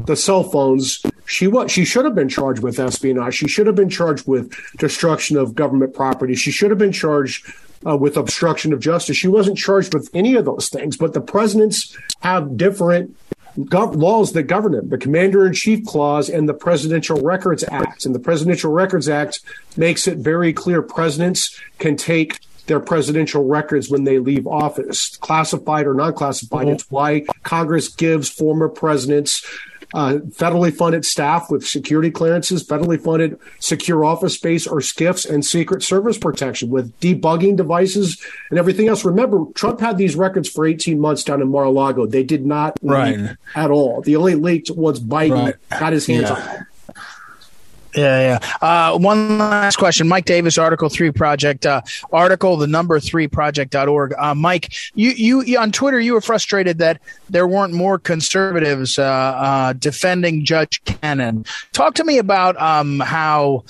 [0.05, 1.01] the cell phones.
[1.25, 3.35] She what she should have been charged with espionage.
[3.35, 6.35] She should have been charged with destruction of government property.
[6.35, 7.51] She should have been charged
[7.85, 9.17] uh, with obstruction of justice.
[9.17, 10.97] She wasn't charged with any of those things.
[10.97, 13.15] But the presidents have different
[13.57, 18.05] gov- laws that govern them: the Commander in Chief Clause and the Presidential Records Act.
[18.05, 19.39] And the Presidential Records Act
[19.77, 25.87] makes it very clear: presidents can take their presidential records when they leave office, classified
[25.87, 26.67] or non classified.
[26.67, 26.75] Mm-hmm.
[26.75, 29.45] It's why Congress gives former presidents
[29.93, 35.45] uh, federally funded staff with security clearances, federally funded secure office space or SCIFs, and
[35.45, 39.03] Secret Service protection with debugging devices and everything else.
[39.03, 42.05] Remember, Trump had these records for 18 months down in Mar-a-Lago.
[42.05, 43.35] They did not right.
[43.55, 44.01] at all.
[44.01, 45.79] The only leaked was Biden right.
[45.79, 46.59] got his hands yeah.
[46.59, 46.67] on
[47.95, 48.57] yeah, yeah.
[48.61, 50.07] Uh, one last question.
[50.07, 54.13] Mike Davis, Article 3 Project, uh, article, the number 3 project.org.
[54.17, 59.03] Uh, Mike, you, you, on Twitter, you were frustrated that there weren't more conservatives uh,
[59.03, 61.45] uh, defending Judge Cannon.
[61.73, 63.63] Talk to me about um, how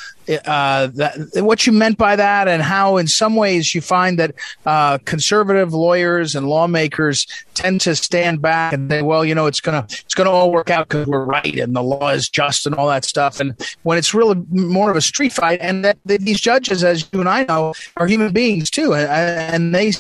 [0.46, 4.36] uh, that, what you meant by that, and how, in some ways, you find that
[4.66, 9.62] uh, conservative lawyers and lawmakers tend to stand back and say, "Well, you know, it's
[9.62, 12.76] gonna it's gonna all work out because we're right and the law is just and
[12.76, 16.22] all that stuff." And when it's really more of a street fight, and that, that
[16.22, 19.92] these judges, as you and I know, are human beings too, and, and they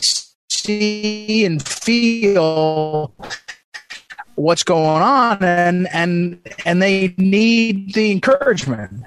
[0.49, 3.13] see and feel
[4.35, 9.03] what's going on and and and they need the encouragement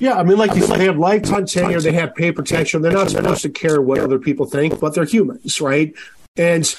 [0.00, 2.80] yeah, I mean, like you said, they have lifetime tenure, they have pay protection.
[2.80, 5.94] They're not supposed to care what other people think, but they're humans, right?
[6.36, 6.74] And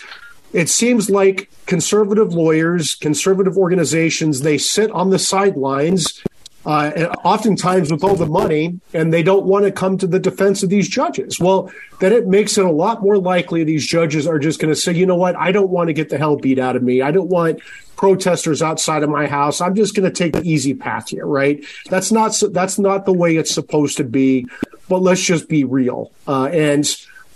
[0.53, 6.23] it seems like conservative lawyers, conservative organizations, they sit on the sidelines,
[6.65, 10.61] uh, oftentimes with all the money, and they don't want to come to the defense
[10.61, 11.39] of these judges.
[11.39, 14.79] Well, then it makes it a lot more likely these judges are just going to
[14.79, 17.01] say, you know what, I don't want to get the hell beat out of me.
[17.01, 17.61] I don't want
[17.95, 19.61] protesters outside of my house.
[19.61, 21.63] I'm just going to take the easy path here, right?
[21.89, 24.47] That's not that's not the way it's supposed to be.
[24.87, 26.11] but let's just be real.
[26.27, 26.85] Uh, and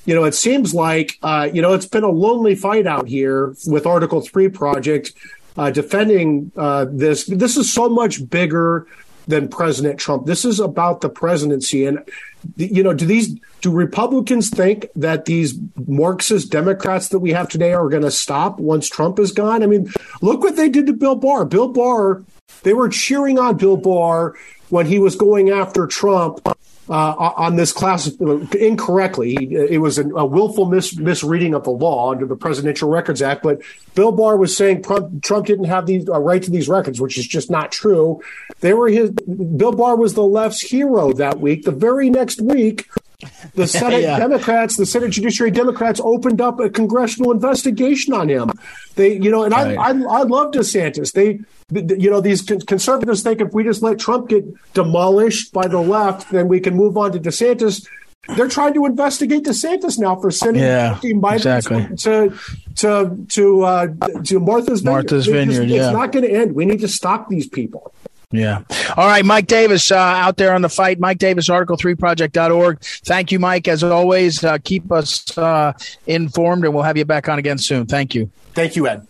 [0.05, 3.55] you know, it seems like uh, you know it's been a lonely fight out here
[3.65, 5.13] with Article Three project
[5.57, 7.25] uh, defending uh, this.
[7.25, 8.87] This is so much bigger
[9.27, 10.25] than President Trump.
[10.25, 11.99] This is about the presidency, and
[12.57, 15.57] you know, do these do Republicans think that these
[15.87, 19.63] Marxist Democrats that we have today are going to stop once Trump is gone?
[19.63, 21.45] I mean, look what they did to Bill Barr.
[21.45, 22.23] Bill Barr,
[22.63, 24.35] they were cheering on Bill Barr
[24.69, 26.47] when he was going after Trump
[26.89, 29.35] on this class incorrectly.
[29.35, 33.43] It was a, a willful mis- misreading of the law under the Presidential Records Act.
[33.43, 33.61] But
[33.95, 37.17] Bill Barr was saying Trump, Trump didn't have the uh, right to these records, which
[37.17, 38.21] is just not true.
[38.59, 39.11] They were his.
[39.11, 41.63] Bill Barr was the left's hero that week.
[41.63, 42.87] The very next week,
[43.53, 44.17] the Senate yeah.
[44.17, 48.51] Democrats, the Senate Judiciary Democrats, opened up a congressional investigation on him.
[48.95, 49.77] They, you know, and right.
[49.77, 51.11] I, I, I love DeSantis.
[51.13, 51.39] They,
[51.95, 56.31] you know, these conservatives think if we just let Trump get demolished by the left,
[56.31, 57.87] then we can move on to DeSantis.
[58.35, 61.87] They're trying to investigate DeSantis now for sending yeah, exactly.
[61.97, 62.37] to
[62.77, 63.87] to to uh,
[64.23, 64.95] to Martha's Vineyard.
[64.95, 65.63] Martha's Vineyard.
[65.63, 65.85] It's, yeah.
[65.85, 66.55] it's not going to end.
[66.55, 67.93] We need to stop these people.
[68.35, 68.63] Yeah.
[68.97, 70.99] All right, Mike Davis uh, out there on the fight.
[70.99, 72.81] Mike Davis, article3project.org.
[72.81, 73.67] Thank you, Mike.
[73.67, 75.73] As always, uh, keep us uh,
[76.07, 77.85] informed, and we'll have you back on again soon.
[77.85, 78.29] Thank you.
[78.53, 79.07] Thank you, Ed.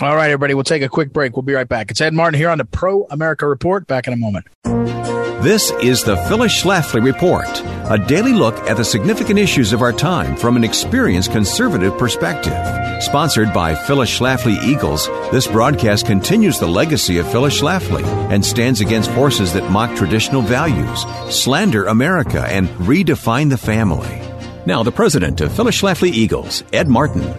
[0.00, 1.34] All right, everybody, we'll take a quick break.
[1.36, 1.90] We'll be right back.
[1.90, 3.86] It's Ed Martin here on the Pro America Report.
[3.86, 4.46] Back in a moment.
[5.40, 7.46] This is the Phyllis Schlafly Report,
[7.88, 12.58] a daily look at the significant issues of our time from an experienced conservative perspective.
[13.04, 18.80] Sponsored by Phyllis Schlafly Eagles, this broadcast continues the legacy of Phyllis Schlafly and stands
[18.80, 24.20] against forces that mock traditional values, slander America, and redefine the family.
[24.66, 27.32] Now, the president of Phyllis Schlafly Eagles, Ed Martin.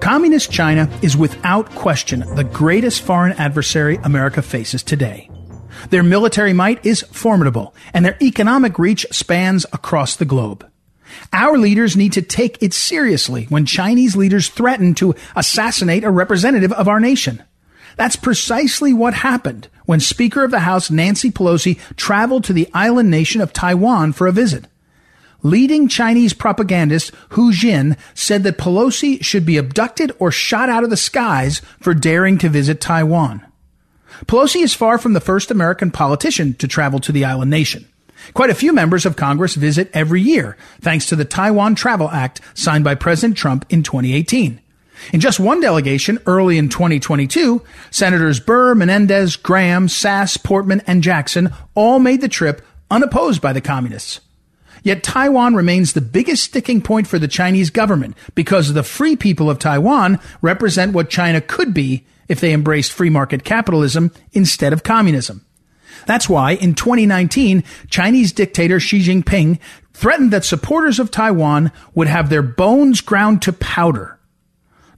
[0.00, 5.30] Communist China is without question the greatest foreign adversary America faces today.
[5.90, 10.68] Their military might is formidable, and their economic reach spans across the globe.
[11.32, 16.72] Our leaders need to take it seriously when Chinese leaders threaten to assassinate a representative
[16.72, 17.42] of our nation.
[17.96, 23.10] That's precisely what happened when Speaker of the House Nancy Pelosi traveled to the island
[23.10, 24.66] nation of Taiwan for a visit.
[25.42, 30.90] Leading Chinese propagandist Hu Jin said that Pelosi should be abducted or shot out of
[30.90, 33.46] the skies for daring to visit Taiwan.
[34.26, 37.86] Pelosi is far from the first American politician to travel to the island nation.
[38.34, 42.40] Quite a few members of Congress visit every year, thanks to the Taiwan Travel Act
[42.54, 44.60] signed by President Trump in 2018.
[45.12, 51.52] In just one delegation early in 2022, Senators Burr, Menendez, Graham, Sasse, Portman, and Jackson
[51.74, 54.20] all made the trip unopposed by the communists.
[54.82, 59.50] Yet Taiwan remains the biggest sticking point for the Chinese government because the free people
[59.50, 64.82] of Taiwan represent what China could be if they embraced free market capitalism instead of
[64.82, 65.44] communism.
[66.06, 69.58] That's why in 2019, Chinese dictator Xi Jinping
[69.92, 74.18] threatened that supporters of Taiwan would have their bones ground to powder.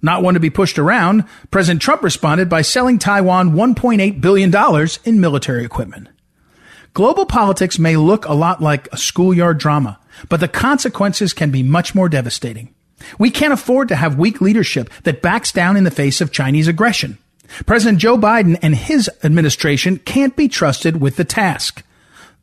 [0.03, 5.20] Not one to be pushed around, President Trump responded by selling Taiwan $1.8 billion in
[5.20, 6.09] military equipment.
[6.95, 9.99] Global politics may look a lot like a schoolyard drama,
[10.29, 12.74] but the consequences can be much more devastating.
[13.18, 16.68] We can't afford to have weak leadership that backs down in the face of Chinese
[16.68, 17.18] aggression.
[17.66, 21.82] President Joe Biden and his administration can't be trusted with the task.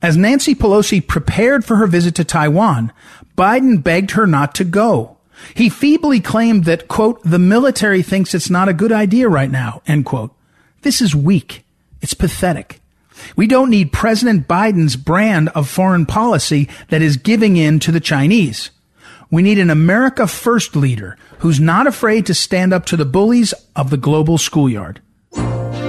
[0.01, 2.91] As Nancy Pelosi prepared for her visit to Taiwan,
[3.37, 5.17] Biden begged her not to go.
[5.53, 9.81] He feebly claimed that, quote, the military thinks it's not a good idea right now,
[9.85, 10.33] end quote.
[10.81, 11.65] This is weak.
[12.01, 12.79] It's pathetic.
[13.35, 17.99] We don't need President Biden's brand of foreign policy that is giving in to the
[17.99, 18.71] Chinese.
[19.31, 23.53] We need an America First leader who's not afraid to stand up to the bullies
[23.75, 25.01] of the global schoolyard.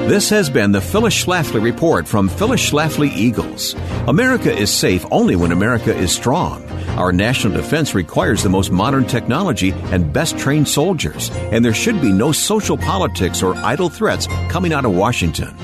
[0.07, 3.74] This has been the Phyllis Schlafly Report from Phyllis Schlafly Eagles.
[4.07, 6.64] America is safe only when America is strong.
[6.91, 12.01] Our national defense requires the most modern technology and best trained soldiers, and there should
[12.01, 15.57] be no social politics or idle threats coming out of Washington.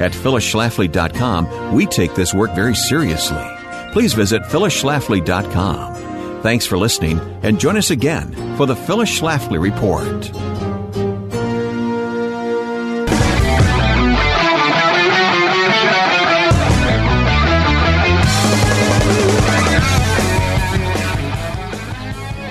[0.00, 3.46] At phyllisschlafly.com, we take this work very seriously.
[3.92, 6.09] Please visit phyllisschlafly.com.
[6.42, 10.30] Thanks for listening and join us again for the Phyllis Schlafly Report.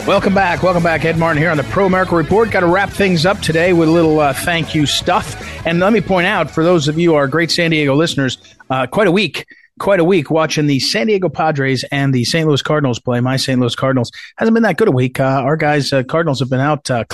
[0.05, 0.61] Welcome back.
[0.61, 1.03] Welcome back.
[1.05, 2.51] Ed Martin here on the Pro America Report.
[2.51, 5.65] Got to wrap things up today with a little uh, thank you stuff.
[5.65, 8.37] And let me point out, for those of you, our great San Diego listeners,
[8.69, 9.47] uh, quite a week
[9.79, 12.47] quite a week watching the San Diego Padres and the St.
[12.47, 13.19] Louis Cardinals play.
[13.21, 13.59] My St.
[13.59, 15.19] Louis Cardinals hasn't been that good a week.
[15.19, 17.05] Uh, our guys, uh, Cardinals, have been out uh,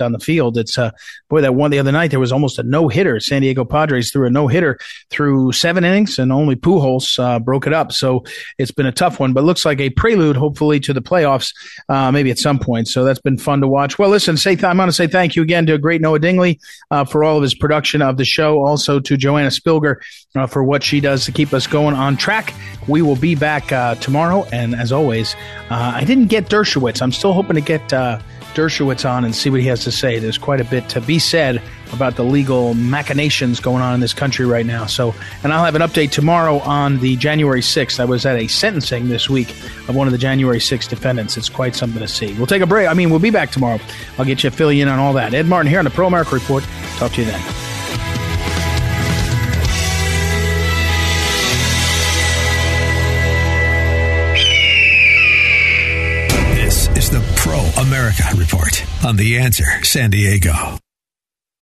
[0.00, 0.56] on the field.
[0.56, 0.92] It's uh,
[1.28, 3.20] boy that one the other night there was almost a no hitter.
[3.20, 4.78] San Diego Padres threw a no hitter
[5.10, 7.92] through seven innings, and only Pujols uh, broke it up.
[7.92, 8.24] So
[8.58, 11.54] it's been a tough one, but looks like a prelude, hopefully, to the playoffs,
[11.88, 12.88] uh, maybe at some point.
[12.88, 13.98] So that's been fun to watch.
[13.98, 16.20] Well, listen, say th- I'm going to say thank you again to a great Noah
[16.20, 16.60] Dingley
[17.10, 18.64] for all of his production of the show.
[18.64, 19.96] Also to Joanna Spilger
[20.48, 22.54] for what she does to keep us going on track.
[22.88, 24.46] We will be back uh, tomorrow.
[24.50, 25.34] And as always,
[25.68, 27.02] uh, I didn't get Dershowitz.
[27.02, 28.18] I'm still hoping to get uh,
[28.54, 30.18] Dershowitz on and see what he has to say.
[30.18, 31.60] There's quite a bit to be said
[31.92, 34.86] about the legal machinations going on in this country right now.
[34.86, 35.14] So,
[35.44, 38.00] and I'll have an update tomorrow on the January 6th.
[38.00, 39.50] I was at a sentencing this week
[39.86, 41.36] of one of the January 6th defendants.
[41.36, 42.32] It's quite something to see.
[42.32, 42.88] We'll take a break.
[42.88, 43.78] I mean, we'll be back tomorrow.
[44.16, 45.34] I'll get you a fill in on all that.
[45.34, 46.64] Ed Martin here on the Pro America Report.
[46.96, 47.71] Talk to you then.
[57.82, 60.81] America Report on The Answer San Diego.